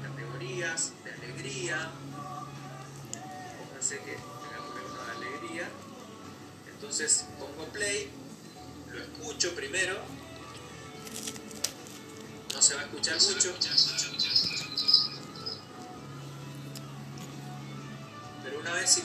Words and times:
categorías 0.00 0.92
de 1.04 1.12
alegría. 1.12 1.90
Pónganse 3.58 3.98
que 3.98 4.16
tenemos 4.16 4.76
alguna 4.76 5.04
de 5.04 5.26
alegría. 5.26 5.68
Entonces 6.74 7.26
pongo 7.38 7.64
play, 7.72 8.10
lo 8.92 9.00
escucho 9.00 9.54
primero. 9.54 9.98
No 12.54 12.62
se 12.62 12.74
va 12.74 12.80
a 12.80 12.84
escuchar 12.84 13.20
mucho. 13.20 13.54
Pero 18.44 18.60
una 18.60 18.72
vez 18.74 18.90
si 18.90 18.92